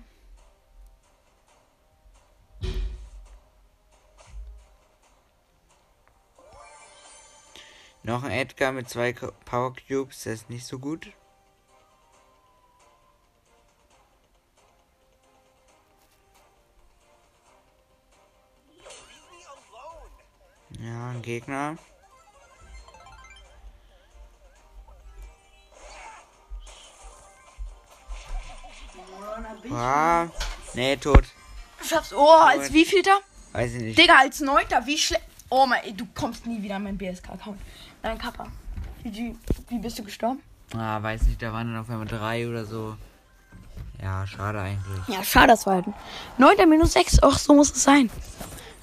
[8.03, 11.12] Noch ein Edgar mit zwei Power Cubes, das ist nicht so gut.
[21.27, 21.77] Gegner.
[29.73, 30.29] Ah,
[30.75, 31.25] nee, tot.
[31.81, 32.15] Du schaffst.
[32.15, 33.19] Oh, als wievielter?
[33.53, 33.99] Weiß ich nicht.
[33.99, 35.25] Digga, als Neunter, wie schlecht.
[35.49, 37.61] Oh mein, du kommst nie wieder an meinen BSK-Account.
[38.05, 38.47] Nein, Kappa.
[39.03, 39.35] GG,
[39.69, 40.41] wie bist du gestorben?
[40.77, 42.97] Ah, weiß nicht, da waren dann auf einmal drei oder so.
[44.01, 45.09] Ja, schade eigentlich.
[45.09, 45.87] Ja, schade, das war halt.
[46.39, 48.11] Neunter minus sechs, ach, so muss es sein.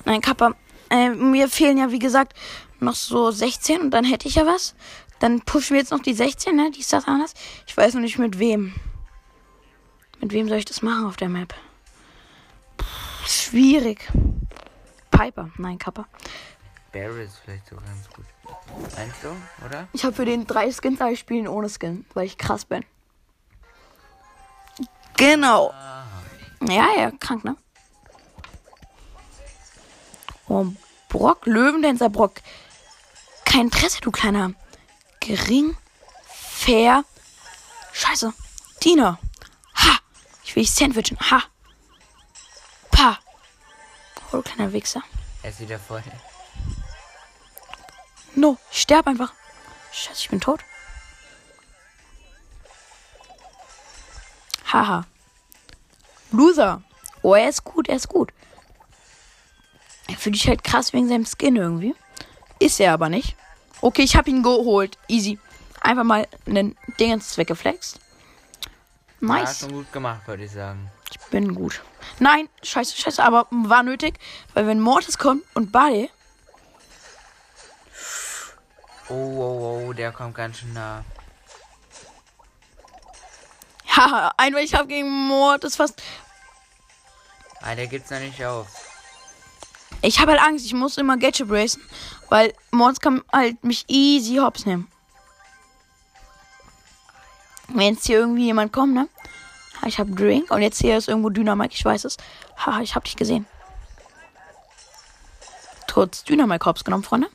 [0.04, 0.54] Nein, Kappa,
[0.94, 2.34] äh, mir fehlen ja, wie gesagt,
[2.80, 4.76] noch so 16 und dann hätte ich ja was.
[5.20, 6.72] Dann pushen wir jetzt noch die 16, ne?
[6.72, 7.34] Die ist das anders.
[7.66, 8.74] Ich weiß noch nicht mit wem.
[10.20, 11.54] Mit wem soll ich das machen auf der Map?
[12.78, 12.86] Puh,
[13.26, 14.08] schwierig.
[15.12, 16.08] Piper, nein, Kappa.
[16.92, 18.26] Barrel ist vielleicht so ganz gut.
[18.96, 19.30] Meinst du,
[19.66, 19.88] oder?
[19.94, 22.66] Ich habe für den drei Skins, aber ich spiele ihn ohne Skin, weil ich krass
[22.66, 22.84] bin.
[25.18, 25.70] Genau.
[25.72, 26.06] Ah,
[26.68, 27.56] Ja, ja, krank, ne?
[30.48, 30.66] Oh,
[31.13, 32.41] Brock, Löwentänzer Brock.
[33.45, 34.54] Kein Interesse, du kleiner.
[35.19, 35.78] Gering.
[36.26, 37.06] Fair.
[37.93, 38.34] Scheiße.
[38.80, 39.19] Tina.
[39.76, 39.99] Ha.
[40.43, 41.17] Ich will dich sandwichen.
[41.30, 41.43] Ha.
[42.89, 43.19] Pa.
[44.32, 45.04] Oh, du kleiner Wichser.
[45.43, 46.04] er ist wieder voll.
[48.34, 49.34] No, ich sterb einfach.
[49.91, 50.62] Scheiße, ich bin tot.
[54.65, 55.06] Haha.
[56.32, 56.82] Loser.
[57.21, 58.34] Oh, er ist gut, er ist gut.
[60.18, 61.96] Fühlt sich halt krass wegen seinem Skin irgendwie.
[62.60, 63.36] Ist er aber nicht.
[63.82, 64.98] Okay, ich hab ihn geholt.
[65.08, 65.39] Easy.
[65.82, 68.00] Einfach mal einen Dingens weggeflext.
[69.22, 69.60] Ja, Nice.
[69.60, 70.89] schon gut gemacht, würde ich sagen.
[71.12, 71.82] Ich bin gut.
[72.20, 74.20] Nein, scheiße, scheiße, aber war nötig.
[74.54, 76.10] Weil wenn Mortis kommt und Barley,
[79.10, 81.04] Oh, oh, oh, der kommt ganz schön nah.
[83.96, 86.02] haha, ein, ich hab gegen Mortis fast
[87.62, 88.68] Ah, der gibt's noch nicht auf.
[90.06, 91.82] Ich habe halt Angst, ich muss immer Gadget racen,
[92.28, 94.92] weil Mons kann halt mich easy hops nehmen.
[97.70, 99.08] Wenn jetzt hier irgendwie jemand kommt, ne?
[99.86, 102.18] Ich habe Drink und jetzt hier ist irgendwo Dynamik, ich weiß es.
[102.58, 103.46] Haha, ich hab dich gesehen.
[105.88, 107.30] Trotz Dynamik hops genommen, Freunde.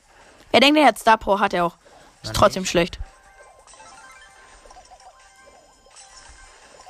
[0.53, 1.77] Er denkt, er hat Star Power, hat er auch.
[2.23, 2.99] Ist trotzdem schlecht.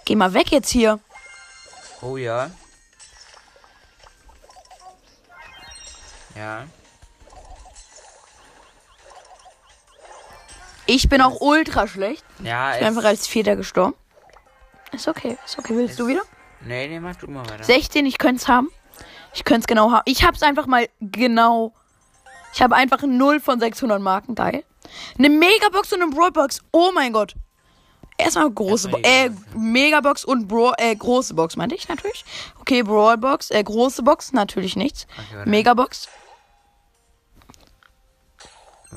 [0.07, 0.99] Geh mal weg jetzt hier.
[2.03, 2.51] Oh ja.
[6.39, 6.65] Ja.
[10.87, 12.25] Ich bin auch ultra schlecht.
[12.43, 13.95] Ja, Ich bin einfach als Vierter gestorben.
[14.93, 15.77] Ist okay, ist okay.
[15.77, 16.23] Willst du wieder?
[16.65, 17.63] Nee, nee, mach du mal weiter.
[17.65, 18.71] 16, ich könnte es haben.
[19.35, 20.03] Ich könnte es genau haben.
[20.07, 21.75] Ich habe es einfach mal genau.
[22.55, 24.35] Ich habe einfach 0 von 600 Marken.
[24.35, 24.65] Geil.
[25.19, 26.63] Eine Megabox und eine Brawlbox.
[26.73, 27.35] Oh mein Gott.
[28.17, 29.03] Erstmal große Box.
[29.05, 29.59] Erstmal Äh, die große.
[29.59, 32.25] Megabox und Brawl, äh, große Box, meinte ich natürlich.
[32.61, 35.07] Okay, Brawlbox, äh, große Box, natürlich nichts.
[35.13, 35.51] Okay, warte.
[35.51, 36.09] Megabox.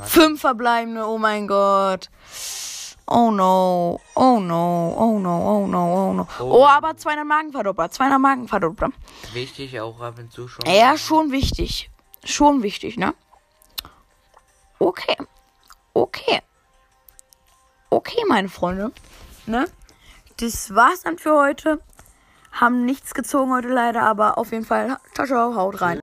[0.03, 2.09] Fünf verbleibende, oh mein Gott.
[3.07, 6.27] Oh no, oh no, oh no, oh no, oh no.
[6.39, 6.59] Oh.
[6.61, 8.93] Oh, aber 200 Marken verdoppelt, 200 Marken verdoppelt.
[9.33, 10.65] Wichtig auch ab und zu schon.
[10.65, 11.89] Ja, schon wichtig.
[12.23, 13.13] Schon wichtig, ne?
[14.79, 15.17] Okay.
[15.93, 16.41] Okay.
[17.89, 18.93] Okay, meine Freunde.
[19.45, 19.67] Ne?
[20.37, 21.81] Das war's dann für heute.
[22.53, 24.97] Haben nichts gezogen heute leider, aber auf jeden Fall.
[25.13, 25.99] Ciao, ciao, haut rein.